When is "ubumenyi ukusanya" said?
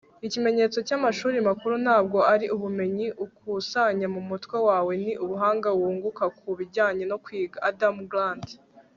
2.55-4.07